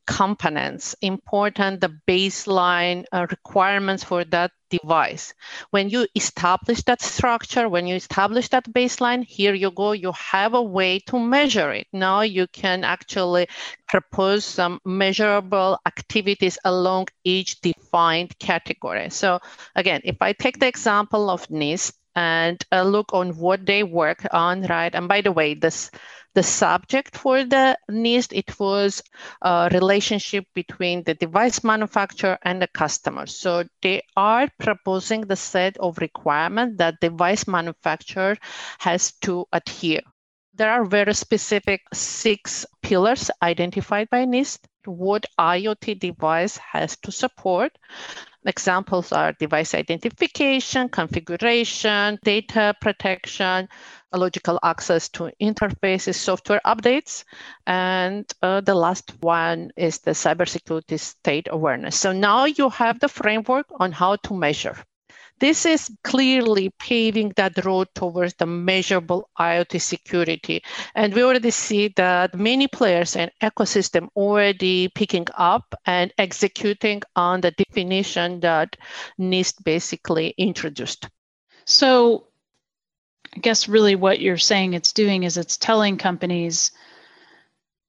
components, 0.07 0.95
important 1.02 1.80
the 1.80 1.95
baseline 2.07 3.04
uh, 3.12 3.26
requirements 3.30 4.04
for 4.04 4.25
that 4.25 4.50
device. 4.71 5.35
When 5.71 5.90
you 5.90 6.07
establish 6.14 6.83
that 6.85 7.02
structure, 7.02 7.69
when 7.69 7.87
you 7.87 7.97
establish 7.97 8.49
that 8.49 8.64
baseline, 8.73 9.25
here 9.25 9.54
you 9.54 9.71
go, 9.71 9.92
you 9.92 10.12
have 10.12 10.54
a 10.54 10.62
way 10.62 11.00
to 11.07 11.19
measure 11.19 11.73
it. 11.73 11.87
Now 11.92 12.23
you 12.23 12.47
can 12.52 12.85
actually 12.85 13.49
propose 13.88 14.45
some 14.45 14.80
measurable 14.85 15.78
activities 15.87 16.59
along 16.64 17.09
each 17.25 17.61
defined 17.61 18.38
category. 18.38 19.11
So 19.11 19.40
again, 19.75 20.00
if 20.04 20.16
I 20.21 20.33
take 20.33 20.61
the 20.61 20.69
example 20.69 21.28
of 21.28 21.47
NIST 21.49 21.92
and 22.14 22.62
uh, 22.73 22.83
look 22.83 23.12
on 23.12 23.37
what 23.37 23.66
they 23.66 23.83
work 23.83 24.26
on, 24.33 24.62
right? 24.62 24.95
And 24.95 25.09
by 25.09 25.21
the 25.21 25.33
way, 25.33 25.54
this 25.54 25.90
the 26.34 26.42
subject 26.42 27.16
for 27.16 27.44
the 27.44 27.76
NIST, 27.90 28.32
it 28.32 28.58
was 28.58 29.02
a 29.42 29.68
relationship 29.72 30.44
between 30.54 31.02
the 31.02 31.14
device 31.14 31.64
manufacturer 31.64 32.38
and 32.42 32.62
the 32.62 32.68
customer. 32.68 33.26
So 33.26 33.64
they 33.82 34.02
are 34.16 34.49
proposing 34.58 35.22
the 35.22 35.37
set 35.37 35.76
of 35.78 35.99
requirements 35.99 36.78
that 36.78 37.00
device 37.00 37.46
manufacturer 37.46 38.37
has 38.78 39.12
to 39.22 39.46
adhere. 39.52 40.02
There 40.54 40.70
are 40.70 40.84
very 40.84 41.14
specific 41.14 41.80
six 41.92 42.66
pillars 42.82 43.30
identified 43.42 44.10
by 44.10 44.25
NIST 44.25 44.58
what 44.84 45.26
IoT 45.38 45.99
device 45.99 46.56
has 46.56 46.96
to 46.99 47.12
support. 47.12 47.76
Examples 48.44 49.12
are 49.12 49.32
device 49.32 49.75
identification, 49.75 50.88
configuration, 50.88 52.18
data 52.25 52.75
protection, 52.80 53.68
logical 54.12 54.59
access 54.62 55.09
to 55.11 55.30
interfaces, 55.40 56.14
software 56.14 56.61
updates, 56.66 57.25
and 57.66 58.25
uh, 58.42 58.61
the 58.61 58.75
last 58.75 59.12
one 59.20 59.70
is 59.76 59.99
the 59.99 60.12
cybersecurity 60.12 60.99
state 60.99 61.49
awareness. 61.50 61.99
So 61.99 62.12
now 62.12 62.47
you 62.47 62.70
have 62.70 62.99
the 63.00 63.09
framework 63.09 63.66
on 63.78 63.92
how 63.92 64.16
to 64.16 64.35
measure. 64.35 64.76
This 65.40 65.64
is 65.64 65.90
clearly 66.04 66.70
paving 66.78 67.32
that 67.37 67.64
road 67.64 67.88
towards 67.94 68.35
the 68.35 68.44
measurable 68.44 69.30
IoT 69.38 69.80
security. 69.80 70.62
And 70.94 71.14
we 71.14 71.23
already 71.25 71.50
see 71.50 71.88
that 71.97 72.35
many 72.35 72.68
players 72.68 73.16
and 73.16 73.30
ecosystem 73.42 74.09
already 74.14 74.88
picking 74.88 75.26
up 75.35 75.75
and 75.87 76.12
executing 76.18 77.02
on 77.16 77.40
the 77.40 77.52
definition 77.52 78.40
that 78.40 78.76
NIST 79.18 79.64
basically 79.64 80.35
introduced. 80.37 81.09
So 81.64 82.26
I 83.35 83.38
guess 83.38 83.68
really 83.68 83.94
what 83.94 84.20
you're 84.20 84.37
saying 84.37 84.75
it's 84.75 84.92
doing 84.92 85.23
is 85.23 85.38
it's 85.38 85.56
telling 85.56 85.97
companies 85.97 86.70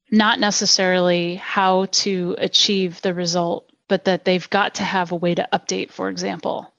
not 0.10 0.40
necessarily 0.40 1.36
how 1.36 1.86
to 1.92 2.36
achieve 2.38 3.02
the 3.02 3.14
result, 3.14 3.70
but 3.88 4.06
that 4.06 4.24
they've 4.24 4.50
got 4.50 4.76
to 4.76 4.84
have 4.84 5.12
a 5.12 5.16
way 5.16 5.36
to 5.36 5.50
update, 5.52 5.92
for 5.92 6.10
example. 6.10 6.72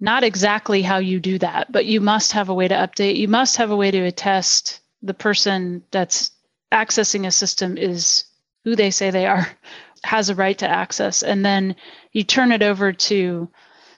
Not 0.00 0.24
exactly 0.24 0.82
how 0.82 0.98
you 0.98 1.20
do 1.20 1.38
that, 1.38 1.70
but 1.70 1.86
you 1.86 2.00
must 2.00 2.32
have 2.32 2.48
a 2.48 2.54
way 2.54 2.68
to 2.68 2.74
update. 2.74 3.16
You 3.16 3.28
must 3.28 3.56
have 3.56 3.70
a 3.70 3.76
way 3.76 3.90
to 3.90 4.00
attest 4.00 4.80
the 5.02 5.14
person 5.14 5.82
that's 5.90 6.30
accessing 6.72 7.26
a 7.26 7.30
system 7.30 7.78
is 7.78 8.24
who 8.64 8.74
they 8.74 8.90
say 8.90 9.10
they 9.10 9.26
are, 9.26 9.46
has 10.04 10.28
a 10.28 10.34
right 10.34 10.58
to 10.58 10.68
access. 10.68 11.22
And 11.22 11.44
then 11.44 11.76
you 12.12 12.24
turn 12.24 12.52
it 12.52 12.62
over 12.62 12.92
to 12.92 13.48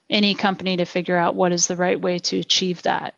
any 0.09 0.35
company 0.35 0.77
to 0.77 0.85
figure 0.85 1.17
out 1.17 1.35
what 1.35 1.53
is 1.53 1.67
the 1.67 1.77
right 1.77 2.01
way 2.01 2.19
to 2.19 2.39
achieve 2.39 2.83
that. 2.83 3.15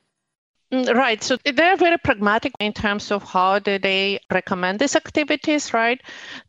Mm, 0.72 0.94
right. 0.94 1.22
So 1.22 1.38
they're 1.44 1.76
very 1.78 1.96
pragmatic 1.96 2.52
in 2.60 2.75
terms 2.75 3.10
of 3.10 3.22
how 3.22 3.58
do 3.58 3.78
they 3.78 4.20
recommend 4.30 4.78
these 4.78 4.96
activities, 4.96 5.72
right? 5.72 6.00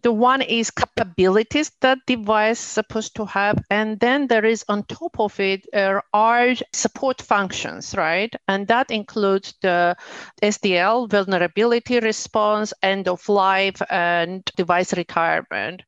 The 0.02 0.12
one 0.12 0.42
is 0.42 0.72
capabilities 0.72 1.72
that 1.80 2.00
device 2.06 2.60
is 2.60 2.66
supposed 2.66 3.16
to 3.16 3.26
have. 3.26 3.64
And 3.70 3.98
then 4.00 4.28
there 4.28 4.44
is 4.44 4.66
on 4.68 4.84
top 4.84 5.18
of 5.22 5.40
it 5.40 5.66
uh, 5.74 6.02
are 6.14 6.54
support 6.74 7.22
functions, 7.22 7.96
right? 7.96 8.34
And 8.50 8.68
that 8.68 8.92
includes 8.92 9.54
the 9.62 9.96
SDL, 10.42 11.08
vulnerability 11.08 12.00
response, 12.02 12.74
end 12.84 13.08
of 13.08 13.28
life, 13.30 13.82
and 13.90 14.44
device 14.58 14.94
retirement 14.94 15.84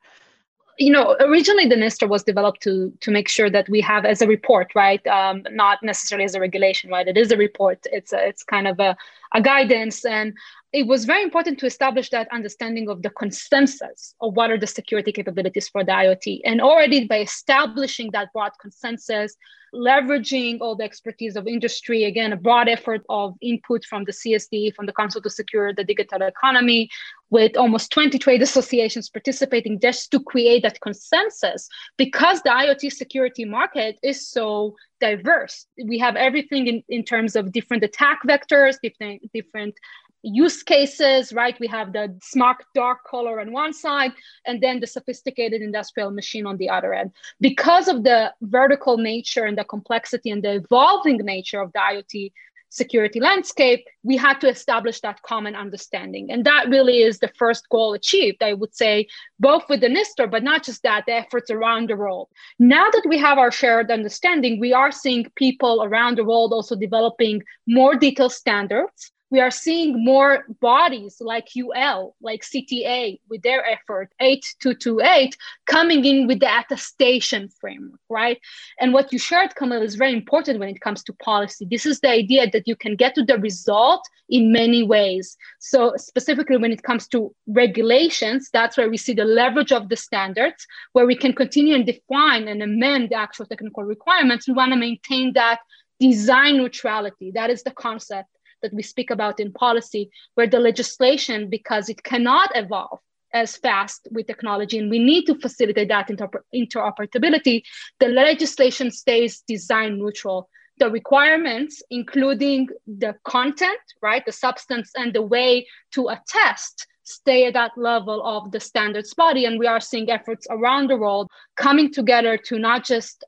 you 0.82 0.92
know, 0.92 1.16
originally 1.20 1.68
the 1.68 1.76
NIST 1.76 2.08
was 2.08 2.24
developed 2.24 2.62
to 2.64 2.92
to 3.02 3.12
make 3.12 3.30
sure 3.30 3.50
that 3.50 3.70
we 3.70 3.82
have 3.82 4.04
as 4.06 4.22
a 4.22 4.28
report, 4.28 4.74
right? 4.76 5.06
Um, 5.08 5.44
not 5.52 5.84
necessarily 5.84 6.26
as 6.26 6.36
a 6.36 6.40
regulation, 6.40 6.90
right? 6.90 7.08
It 7.08 7.18
is 7.18 7.32
a 7.32 7.38
report. 7.38 7.80
It's 7.92 8.12
a, 8.14 8.28
it's 8.28 8.44
kind 8.44 8.68
of 8.68 8.80
a, 8.80 8.98
a 9.34 9.42
guidance, 9.42 10.04
and 10.04 10.34
it 10.74 10.88
was 10.88 11.04
very 11.04 11.22
important 11.22 11.60
to 11.60 11.66
establish 11.66 12.10
that 12.12 12.30
understanding 12.32 12.90
of 12.90 13.02
the 13.02 13.10
consensus 13.10 14.16
of 14.22 14.36
what 14.36 14.50
are 14.50 14.58
the 14.58 14.68
security 14.68 15.12
capabilities 15.12 15.68
for 15.68 15.84
the 15.84 15.92
IoT. 15.92 16.42
And 16.46 16.62
already 16.62 17.08
by 17.08 17.20
establishing 17.20 18.10
that 18.12 18.32
broad 18.32 18.54
consensus, 18.62 19.36
leveraging 19.74 20.60
all 20.62 20.76
the 20.76 20.86
expertise 20.86 21.36
of 21.36 21.46
industry, 21.46 22.06
again, 22.06 22.32
a 22.32 22.38
broad 22.38 22.70
effort 22.70 23.02
of 23.10 23.36
input 23.42 23.84
from 23.84 24.06
the 24.06 24.14
CSD, 24.14 24.74
from 24.74 24.86
the 24.86 24.94
Council 24.94 25.22
to 25.22 25.30
Secure 25.30 25.74
the 25.74 25.84
Digital 25.84 26.22
Economy, 26.22 26.90
with 27.30 27.58
almost 27.58 27.92
20 27.92 28.18
trade 28.18 28.42
associations 28.42 29.10
participating 29.10 29.78
just 29.80 30.10
to 30.12 30.22
create 30.22 30.64
that 30.64 30.80
consensus 30.82 31.68
because 31.98 32.42
the 32.44 32.50
IoT 32.50 32.92
security 32.92 33.44
market 33.44 33.98
is 34.04 34.30
so 34.30 34.76
diverse. 35.02 35.66
We 35.84 35.98
have 36.00 36.16
everything 36.16 36.68
in, 36.68 36.84
in 36.88 37.04
terms 37.04 37.36
of 37.36 37.52
different 37.52 37.84
attack 37.84 38.20
vectors, 38.28 38.76
different, 38.82 39.22
different 39.34 39.76
use 40.24 40.64
cases, 40.64 41.34
right? 41.34 41.60
We 41.60 41.68
have 41.68 41.94
the 41.94 42.16
smart 42.22 42.64
dark 42.76 43.04
color 43.04 43.40
on 43.40 43.52
one 43.52 43.74
side, 43.74 44.12
and 44.46 44.62
then 44.62 44.80
the 44.80 44.88
sophisticated 44.88 45.62
industrial 45.62 46.12
machine 46.12 46.46
on 46.46 46.58
the 46.58 46.70
other 46.70 46.94
end. 46.94 47.12
Because 47.40 47.88
of 47.88 48.04
the 48.04 48.34
vertical 48.42 48.98
nature 48.98 49.46
and 49.46 49.58
the 49.58 49.64
complexity 49.64 50.30
and 50.30 50.44
the 50.44 50.56
evolving 50.56 51.18
nature 51.18 51.62
of 51.62 51.72
the 51.74 51.80
IoT 51.80 52.32
security 52.72 53.20
landscape, 53.20 53.86
we 54.04 54.16
had 54.16 54.40
to 54.40 54.48
establish 54.48 55.02
that 55.02 55.22
common 55.24 55.56
understanding. 55.56 56.32
And 56.32 56.46
that 56.46 56.70
really 56.70 57.02
is 57.02 57.20
the 57.20 57.28
first 57.28 57.68
goal 57.70 57.94
achieved, 57.94 58.42
I 58.42 58.54
would 58.54 58.74
say, 58.74 59.08
both 59.40 59.64
with 59.68 59.82
the 59.82 59.90
NISTIR, 59.90 60.28
but 60.28 60.42
not 60.42 60.64
just 60.64 60.82
that, 60.84 61.04
the 61.06 61.14
efforts 61.14 61.52
around 61.52 61.90
the 61.90 61.98
world. 61.98 62.30
Now 62.60 62.90
that 62.90 63.06
we 63.08 63.18
have 63.18 63.38
our 63.38 63.52
shared 63.52 63.92
understanding, 63.92 64.60
we 64.60 64.72
are 64.72 64.92
seeing 64.92 65.30
people 65.36 65.84
around 65.84 66.18
the 66.18 66.24
world 66.24 66.54
also 66.54 66.76
developing 66.78 67.44
more 67.68 67.96
detailed 67.96 68.32
standards 68.32 69.12
we 69.32 69.40
are 69.40 69.50
seeing 69.50 70.04
more 70.04 70.46
bodies 70.60 71.18
like 71.22 71.48
UL, 71.58 72.16
like 72.22 72.44
CTA 72.44 73.18
with 73.30 73.42
their 73.42 73.66
effort, 73.66 74.12
8228, 74.20 75.38
coming 75.66 76.04
in 76.04 76.28
with 76.28 76.42
the 76.42 76.60
attestation 76.60 77.48
framework, 77.48 78.02
right? 78.10 78.40
And 78.82 78.94
what 78.94 79.14
you 79.14 79.18
shared, 79.18 79.56
Camille, 79.56 79.84
is 79.84 79.96
very 79.96 80.12
important 80.12 80.60
when 80.60 80.68
it 80.68 80.82
comes 80.82 81.02
to 81.06 81.14
policy. 81.14 81.66
This 81.66 81.86
is 81.86 82.02
the 82.02 82.10
idea 82.10 82.50
that 82.52 82.68
you 82.68 82.76
can 82.76 82.98
get 82.98 83.16
to 83.16 83.24
the 83.24 83.38
result 83.38 84.06
in 84.28 84.52
many 84.52 84.84
ways. 84.84 85.38
So, 85.60 85.94
specifically 85.96 86.58
when 86.58 86.74
it 86.74 86.84
comes 86.84 87.08
to 87.10 87.34
regulations, 87.48 88.50
that's 88.52 88.78
where 88.78 88.90
we 88.90 88.98
see 88.98 89.14
the 89.14 89.24
leverage 89.24 89.72
of 89.72 89.88
the 89.88 89.96
standards, 89.96 90.68
where 90.92 91.06
we 91.06 91.16
can 91.16 91.32
continue 91.32 91.76
and 91.76 91.86
define 91.86 92.50
and 92.50 92.62
amend 92.62 93.10
the 93.10 93.16
actual 93.16 93.46
technical 93.46 93.84
requirements. 93.84 94.46
We 94.46 94.56
want 94.56 94.74
to 94.74 94.78
maintain 94.78 95.32
that 95.34 95.60
design 96.02 96.58
neutrality. 96.58 97.32
That 97.32 97.50
is 97.50 97.64
the 97.64 97.72
concept 97.72 98.28
that 98.62 98.74
we 98.74 98.84
speak 98.84 99.10
about 99.10 99.40
in 99.40 99.52
policy, 99.52 100.10
where 100.36 100.48
the 100.48 100.60
legislation, 100.60 101.50
because 101.50 101.90
it 101.90 102.04
cannot 102.04 102.52
evolve 102.56 103.00
as 103.34 103.58
fast 103.58 104.08
with 104.12 104.28
technology, 104.28 104.78
and 104.78 104.90
we 104.90 105.00
need 105.00 105.26
to 105.26 105.36
facilitate 105.36 105.88
that 105.88 106.10
inter- 106.10 106.44
interoperability, 106.54 107.64
the 108.00 108.08
legislation 108.08 108.92
stays 108.92 109.42
design 109.48 109.98
neutral. 109.98 110.50
The 110.80 110.90
requirements, 110.90 111.82
including 111.90 112.68
the 112.88 113.16
content, 113.24 113.80
right, 114.02 114.26
the 114.26 114.32
substance, 114.32 114.92
and 114.96 115.14
the 115.14 115.22
way 115.22 115.68
to 115.92 116.10
attest, 116.10 116.88
stay 117.04 117.46
at 117.46 117.54
that 117.54 117.72
level 117.78 118.26
of 118.26 118.52
the 118.52 118.60
standards 118.60 119.14
body. 119.14 119.46
And 119.46 119.60
we 119.60 119.68
are 119.68 119.80
seeing 119.80 120.10
efforts 120.10 120.48
around 120.50 120.90
the 120.90 120.98
world 120.98 121.30
coming 121.56 121.92
together 121.92 122.38
to 122.38 122.58
not 122.58 122.84
just 122.84 123.24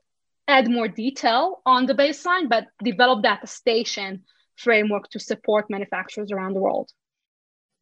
add 0.48 0.70
more 0.70 0.88
detail 0.88 1.62
on 1.64 1.86
the 1.86 1.94
baseline, 1.94 2.48
but 2.48 2.66
develop 2.82 3.22
that 3.22 3.48
station 3.48 4.22
framework 4.56 5.08
to 5.10 5.20
support 5.20 5.70
manufacturers 5.70 6.30
around 6.32 6.54
the 6.54 6.60
world. 6.60 6.90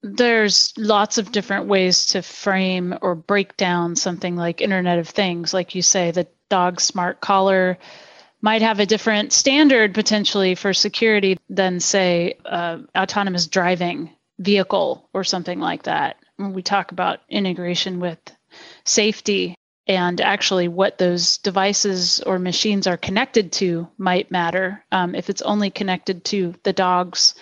There's 0.02 0.72
lots 0.76 1.18
of 1.18 1.30
different 1.30 1.66
ways 1.66 2.06
to 2.06 2.22
frame 2.22 2.98
or 3.02 3.14
break 3.14 3.56
down 3.56 3.94
something 3.94 4.34
like 4.34 4.60
Internet 4.60 4.98
of 4.98 5.08
Things. 5.08 5.54
Like 5.54 5.74
you 5.74 5.82
say, 5.82 6.10
the 6.10 6.26
dog 6.50 6.80
smart 6.80 7.20
collar 7.20 7.78
might 8.40 8.62
have 8.62 8.80
a 8.80 8.86
different 8.86 9.32
standard 9.32 9.94
potentially 9.94 10.56
for 10.56 10.72
security 10.72 11.38
than, 11.48 11.78
say, 11.78 12.34
uh, 12.44 12.78
autonomous 12.96 13.46
driving 13.46 14.10
vehicle 14.40 15.08
or 15.14 15.22
something 15.22 15.60
like 15.60 15.84
that. 15.84 16.16
When 16.36 16.52
we 16.52 16.62
talk 16.62 16.90
about 16.90 17.20
integration 17.28 18.00
with 18.00 18.18
safety, 18.84 19.54
and 19.86 20.20
actually 20.20 20.68
what 20.68 20.98
those 20.98 21.38
devices 21.38 22.20
or 22.20 22.38
machines 22.38 22.86
are 22.86 22.96
connected 22.96 23.52
to 23.52 23.88
might 23.98 24.30
matter. 24.30 24.84
Um, 24.92 25.14
if 25.14 25.28
it's 25.28 25.42
only 25.42 25.70
connected 25.70 26.24
to 26.26 26.54
the 26.62 26.72
dog's 26.72 27.34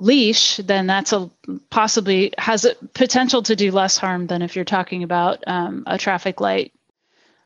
leash, 0.00 0.56
then 0.56 0.86
that's 0.86 1.12
a 1.12 1.30
possibly 1.70 2.32
has 2.36 2.64
a 2.64 2.74
potential 2.94 3.42
to 3.44 3.54
do 3.54 3.70
less 3.70 3.96
harm 3.96 4.26
than 4.26 4.42
if 4.42 4.56
you're 4.56 4.64
talking 4.64 5.04
about 5.04 5.44
um, 5.46 5.84
a 5.86 5.98
traffic 5.98 6.40
light 6.40 6.72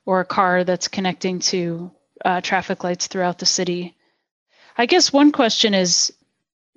or 0.07 0.21
a 0.21 0.25
car 0.25 0.65
that's 0.65 0.89
connecting 0.89 1.41
to 1.41 1.91
uh, 2.25 2.41
traffic 2.41 2.83
lights 2.83 3.09
throughout 3.09 3.39
the 3.39 3.47
city. 3.47 3.95
I 4.79 4.87
guess 4.87 5.13
one 5.13 5.33
question 5.33 5.75
is 5.75 6.13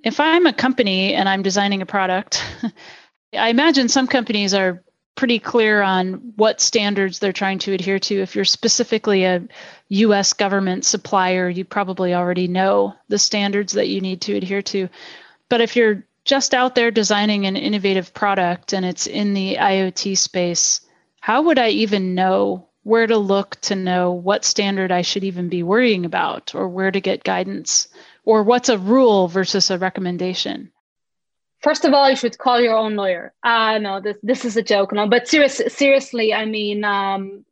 if 0.02 0.20
I'm 0.20 0.46
a 0.46 0.52
company 0.52 1.14
and 1.14 1.28
I'm 1.28 1.42
designing 1.42 1.80
a 1.80 1.86
product, 1.86 2.44
I 3.32 3.48
imagine 3.48 3.88
some 3.88 4.06
companies 4.06 4.52
are 4.52 4.82
pretty 5.20 5.38
clear 5.38 5.82
on 5.82 6.14
what 6.36 6.62
standards 6.62 7.18
they're 7.18 7.30
trying 7.30 7.58
to 7.58 7.74
adhere 7.74 7.98
to. 7.98 8.22
If 8.22 8.34
you're 8.34 8.46
specifically 8.46 9.24
a 9.24 9.46
US 9.90 10.32
government 10.32 10.86
supplier, 10.86 11.46
you 11.46 11.62
probably 11.62 12.14
already 12.14 12.48
know 12.48 12.94
the 13.08 13.18
standards 13.18 13.74
that 13.74 13.88
you 13.88 14.00
need 14.00 14.22
to 14.22 14.34
adhere 14.34 14.62
to. 14.62 14.88
But 15.50 15.60
if 15.60 15.76
you're 15.76 16.06
just 16.24 16.54
out 16.54 16.74
there 16.74 16.90
designing 16.90 17.44
an 17.44 17.58
innovative 17.58 18.14
product 18.14 18.72
and 18.72 18.86
it's 18.86 19.06
in 19.06 19.34
the 19.34 19.56
IoT 19.56 20.16
space, 20.16 20.80
how 21.20 21.42
would 21.42 21.58
I 21.58 21.68
even 21.68 22.14
know 22.14 22.70
where 22.84 23.06
to 23.06 23.18
look 23.18 23.60
to 23.60 23.76
know 23.76 24.12
what 24.12 24.42
standard 24.46 24.90
I 24.90 25.02
should 25.02 25.24
even 25.24 25.50
be 25.50 25.62
worrying 25.62 26.06
about 26.06 26.54
or 26.54 26.66
where 26.66 26.90
to 26.90 27.00
get 27.02 27.24
guidance 27.24 27.88
or 28.24 28.42
what's 28.42 28.70
a 28.70 28.78
rule 28.78 29.28
versus 29.28 29.70
a 29.70 29.76
recommendation? 29.76 30.72
First 31.60 31.84
of 31.84 31.92
all, 31.92 32.08
you 32.10 32.16
should 32.16 32.38
call 32.38 32.60
your 32.60 32.74
own 32.74 32.96
lawyer. 32.96 33.32
Uh, 33.42 33.78
no, 33.78 34.00
this 34.00 34.16
this 34.22 34.44
is 34.44 34.56
a 34.56 34.62
joke, 34.62 34.92
no. 34.92 35.08
But 35.08 35.28
serious, 35.28 35.60
seriously, 35.68 36.32
I 36.34 36.44
mean, 36.44 36.84
um, 36.84 37.44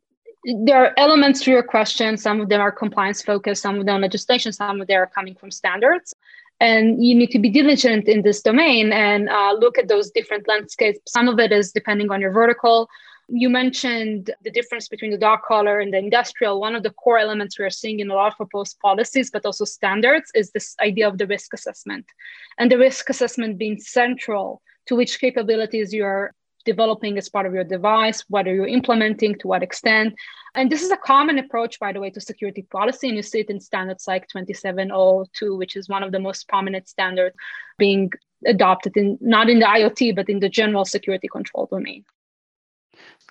there 0.65 0.77
are 0.83 0.93
elements 0.97 1.41
to 1.43 1.51
your 1.51 1.63
question. 1.63 2.17
Some 2.17 2.41
of 2.41 2.49
them 2.49 2.61
are 2.61 2.71
compliance 2.71 3.21
focused, 3.21 3.61
some 3.61 3.79
of 3.79 3.85
them 3.85 3.97
are 3.97 3.99
legislation, 3.99 4.53
some 4.53 4.81
of 4.81 4.87
them 4.87 5.01
are 5.01 5.07
coming 5.07 5.35
from 5.35 5.51
standards. 5.51 6.15
And 6.61 7.03
you 7.03 7.15
need 7.15 7.31
to 7.31 7.39
be 7.39 7.49
diligent 7.49 8.09
in 8.09 8.21
this 8.21 8.41
domain 8.41 8.91
and 8.91 9.29
uh, 9.29 9.53
look 9.57 9.77
at 9.77 9.87
those 9.87 10.11
different 10.11 10.45
landscapes. 10.45 10.99
Some 11.07 11.29
of 11.29 11.39
it 11.39 11.53
is 11.53 11.71
depending 11.71 12.11
on 12.11 12.19
your 12.19 12.31
vertical. 12.31 12.89
You 13.31 13.49
mentioned 13.49 14.31
the 14.43 14.49
difference 14.49 14.87
between 14.87 15.11
the 15.11 15.17
dark 15.17 15.45
collar 15.45 15.79
and 15.79 15.93
the 15.93 15.99
industrial. 15.99 16.59
One 16.59 16.75
of 16.75 16.83
the 16.83 16.89
core 16.89 17.19
elements 17.19 17.59
we 17.59 17.65
are 17.65 17.69
seeing 17.69 17.99
in 17.99 18.09
a 18.09 18.15
lot 18.15 18.31
of 18.31 18.37
proposed 18.37 18.79
policies, 18.79 19.29
but 19.29 19.45
also 19.45 19.65
standards, 19.65 20.31
is 20.33 20.51
this 20.51 20.75
idea 20.81 21.07
of 21.07 21.17
the 21.17 21.27
risk 21.27 21.53
assessment. 21.53 22.05
And 22.57 22.71
the 22.71 22.77
risk 22.77 23.09
assessment 23.09 23.57
being 23.57 23.79
central 23.79 24.61
to 24.87 24.95
which 24.95 25.19
capabilities 25.19 25.93
you're 25.93 26.33
developing 26.65 27.17
as 27.17 27.29
part 27.29 27.45
of 27.45 27.53
your 27.53 27.63
device, 27.63 28.23
whether 28.29 28.53
you're 28.53 28.67
implementing, 28.67 29.35
to 29.35 29.47
what 29.47 29.63
extent. 29.63 30.15
And 30.55 30.71
this 30.71 30.81
is 30.81 30.91
a 30.91 30.97
common 30.97 31.37
approach, 31.37 31.79
by 31.79 31.93
the 31.93 31.99
way, 31.99 32.09
to 32.09 32.21
security 32.21 32.63
policy. 32.63 33.07
And 33.07 33.15
you 33.15 33.23
see 33.23 33.41
it 33.41 33.49
in 33.49 33.59
standards 33.59 34.07
like 34.07 34.27
27002, 34.29 35.55
which 35.55 35.75
is 35.75 35.87
one 35.87 36.03
of 36.03 36.11
the 36.11 36.19
most 36.19 36.47
prominent 36.47 36.89
standards 36.89 37.35
being 37.77 38.11
adopted 38.45 38.97
in 38.97 39.17
not 39.21 39.49
in 39.49 39.59
the 39.59 39.65
IoT, 39.65 40.15
but 40.15 40.29
in 40.29 40.39
the 40.39 40.49
general 40.49 40.85
security 40.85 41.27
control 41.27 41.67
domain 41.67 42.03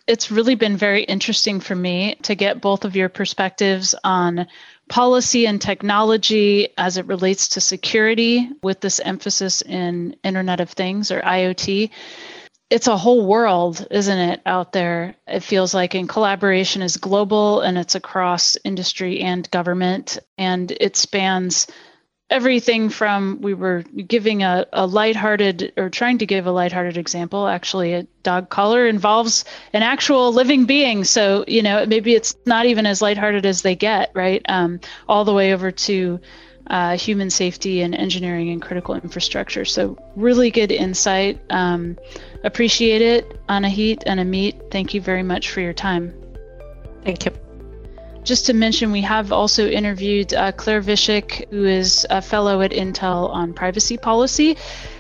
it's 0.09 0.31
really 0.31 0.55
been 0.55 0.77
very 0.77 1.05
interesting 1.05 1.61
for 1.61 1.75
me 1.75 2.17
to 2.23 2.35
get 2.35 2.63
both 2.63 2.87
of 2.87 2.97
your 2.97 3.11
perspectives 3.11 3.95
on 4.03 4.47
policy 4.89 5.47
and 5.47 5.61
technology 5.61 6.71
as 6.79 6.97
it 6.97 7.07
relates 7.07 7.49
to 7.49 7.61
security 7.61 8.49
with 8.63 8.81
this 8.81 9.01
emphasis 9.01 9.61
in 9.61 10.17
Internet 10.25 10.61
of 10.61 10.71
Things 10.71 11.11
or 11.11 11.21
IoT. 11.21 11.91
It's 12.71 12.87
a 12.87 12.97
whole 12.97 13.27
world, 13.27 13.87
isn't 13.91 14.19
it, 14.19 14.41
out 14.47 14.73
there? 14.73 15.15
It 15.27 15.41
feels 15.41 15.75
like, 15.75 15.95
and 15.95 16.09
collaboration 16.09 16.81
is 16.81 16.97
global 16.97 17.61
and 17.61 17.77
it's 17.77 17.95
across 17.95 18.57
industry 18.65 19.21
and 19.21 19.51
government, 19.51 20.19
and 20.39 20.71
it 20.71 20.97
spans 20.97 21.67
everything 22.31 22.91
from 22.91 23.41
we 23.41 23.55
were 23.55 23.83
giving 24.07 24.43
a, 24.43 24.67
a 24.73 24.87
lighthearted 24.87 25.73
or 25.77 25.89
trying 25.89 26.19
to 26.19 26.27
give 26.27 26.47
a 26.47 26.51
lighthearted 26.51 26.97
example. 26.97 27.47
Actually, 27.47 27.95
a 27.95 28.03
dog 28.23 28.51
collar 28.51 28.87
involves 28.87 29.45
an 29.73 29.83
actual 29.83 30.33
living 30.33 30.67
being. 30.67 31.05
So, 31.05 31.45
you 31.49 31.63
know, 31.63 31.87
maybe 31.87 32.15
it's 32.15 32.37
not 32.45 32.67
even 32.67 32.85
as 32.87 33.01
lighthearted 33.01 33.47
as 33.47 33.63
they 33.63 33.75
get, 33.75 34.11
right? 34.15 34.43
Um, 34.49 34.81
all 35.09 35.25
the 35.25 35.33
way 35.33 35.55
over 35.55 35.71
to 35.71 36.21
uh, 36.67 36.99
human 36.99 37.31
safety 37.31 37.81
and 37.81 37.95
engineering 37.95 38.51
and 38.51 38.61
critical 38.61 38.95
infrastructure. 38.95 39.65
So, 39.65 39.97
really 40.15 40.51
good 40.51 40.71
insight. 40.71 41.41
Um, 41.49 41.97
appreciate 42.45 43.01
it. 43.01 43.47
Anahit 43.47 44.03
and 44.05 44.21
Amit, 44.21 44.71
thank 44.71 44.93
you 44.93 45.01
very 45.01 45.23
much 45.23 45.51
for 45.51 45.61
your 45.61 45.73
time. 45.73 46.13
Thank 47.05 47.25
you. 47.25 47.48
Just 48.29 48.45
to 48.45 48.53
mention, 48.53 48.93
we 48.93 49.01
have 49.01 49.33
also 49.33 49.67
interviewed 49.67 50.35
uh, 50.35 50.53
Claire 50.53 50.83
Vishik, 50.83 51.49
who 51.49 51.65
is 51.65 52.07
a 52.11 52.21
fellow 52.21 52.61
at 52.61 52.73
Intel 52.73 53.31
on 53.31 53.55
privacy 53.55 53.97
policy. 53.97 54.59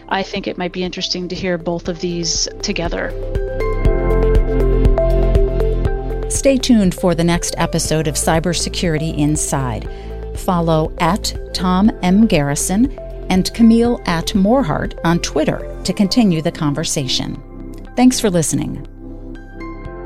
I 0.08 0.22
think 0.22 0.46
it 0.46 0.56
might 0.56 0.72
be 0.72 0.82
interesting 0.82 1.28
to 1.28 1.34
hear 1.34 1.58
both 1.58 1.88
of 1.88 2.00
these 2.00 2.48
together. 2.62 3.10
Stay 6.30 6.56
tuned 6.56 6.94
for 6.94 7.14
the 7.14 7.22
next 7.22 7.54
episode 7.58 8.08
of 8.08 8.14
Cybersecurity 8.14 9.18
Inside. 9.18 9.86
Follow 10.34 10.90
at 10.96 11.36
Tom 11.52 11.90
M. 12.02 12.26
Garrison 12.26 12.98
and 13.28 13.52
Camille 13.52 14.00
at 14.06 14.28
Morhardt 14.28 14.98
on 15.04 15.18
Twitter 15.18 15.78
to 15.84 15.92
continue 15.92 16.40
the 16.40 16.50
conversation. 16.50 17.36
Thanks 17.94 18.18
for 18.18 18.30
listening. 18.30 18.88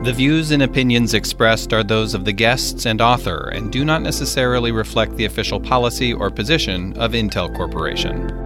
The 0.04 0.12
views 0.12 0.50
and 0.50 0.64
opinions 0.64 1.14
expressed 1.14 1.72
are 1.72 1.84
those 1.84 2.12
of 2.12 2.24
the 2.24 2.32
guests 2.32 2.86
and 2.86 3.00
author 3.00 3.50
and 3.50 3.70
do 3.70 3.84
not 3.84 4.02
necessarily 4.02 4.72
reflect 4.72 5.14
the 5.14 5.26
official 5.26 5.60
policy 5.60 6.12
or 6.12 6.28
position 6.28 6.92
of 6.98 7.12
Intel 7.12 7.54
Corporation. 7.54 8.41